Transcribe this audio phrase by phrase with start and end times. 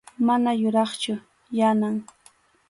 [0.27, 1.13] Mana yuraqchu
[1.59, 1.97] Yanam.